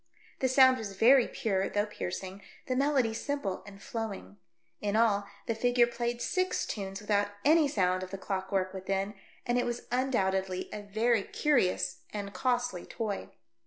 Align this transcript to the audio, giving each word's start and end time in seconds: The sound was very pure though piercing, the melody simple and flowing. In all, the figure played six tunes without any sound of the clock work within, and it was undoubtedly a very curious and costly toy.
The 0.39 0.47
sound 0.49 0.79
was 0.79 0.93
very 0.97 1.27
pure 1.27 1.69
though 1.69 1.85
piercing, 1.85 2.41
the 2.65 2.75
melody 2.75 3.13
simple 3.13 3.61
and 3.67 3.79
flowing. 3.79 4.37
In 4.79 4.95
all, 4.95 5.27
the 5.45 5.53
figure 5.53 5.85
played 5.85 6.23
six 6.23 6.65
tunes 6.65 7.01
without 7.01 7.27
any 7.45 7.67
sound 7.67 8.01
of 8.01 8.09
the 8.09 8.17
clock 8.17 8.51
work 8.51 8.73
within, 8.73 9.13
and 9.45 9.59
it 9.59 9.65
was 9.67 9.85
undoubtedly 9.91 10.69
a 10.73 10.81
very 10.81 11.21
curious 11.21 11.97
and 12.11 12.33
costly 12.33 12.83
toy. 12.87 13.29